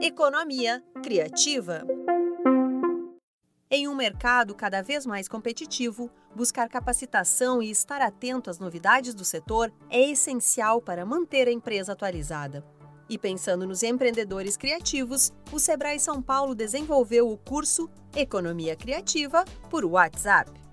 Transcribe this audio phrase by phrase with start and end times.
[0.00, 1.82] Economia criativa.
[3.70, 9.24] Em um mercado cada vez mais competitivo, buscar capacitação e estar atento às novidades do
[9.24, 12.62] setor é essencial para manter a empresa atualizada.
[13.08, 19.84] E pensando nos empreendedores criativos, o Sebrae São Paulo desenvolveu o curso Economia Criativa por
[19.84, 20.65] WhatsApp.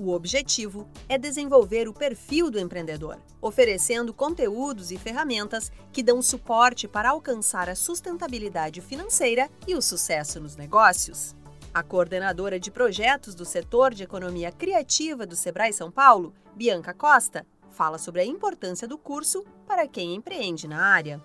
[0.00, 6.86] O objetivo é desenvolver o perfil do empreendedor, oferecendo conteúdos e ferramentas que dão suporte
[6.86, 11.34] para alcançar a sustentabilidade financeira e o sucesso nos negócios.
[11.74, 17.44] A coordenadora de projetos do setor de economia criativa do Sebrae São Paulo, Bianca Costa,
[17.72, 21.20] fala sobre a importância do curso para quem empreende na área.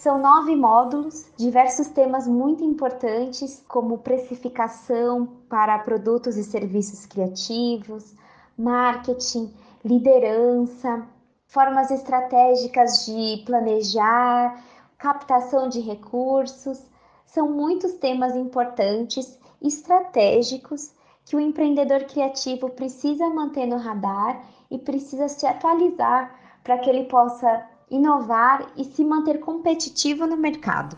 [0.00, 8.14] São nove módulos, diversos temas muito importantes, como precificação para produtos e serviços criativos,
[8.56, 9.54] marketing,
[9.84, 11.06] liderança,
[11.46, 14.64] formas estratégicas de planejar,
[14.96, 16.82] captação de recursos.
[17.26, 20.92] São muitos temas importantes, estratégicos,
[21.26, 27.04] que o empreendedor criativo precisa manter no radar e precisa se atualizar para que ele
[27.04, 30.96] possa inovar e se manter competitivo no mercado.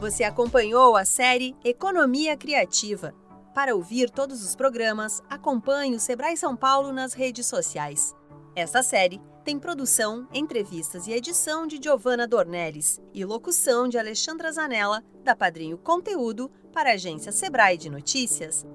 [0.01, 3.15] Você acompanhou a série Economia Criativa.
[3.55, 8.17] Para ouvir todos os programas, acompanhe o Sebrae São Paulo nas redes sociais.
[8.57, 15.05] Essa série tem produção, entrevistas e edição de Giovanna Dornelles e locução de Alexandra Zanella,
[15.23, 18.67] da Padrinho Conteúdo, para a agência Sebrae de Notícias.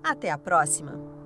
[0.00, 1.17] Até a próxima!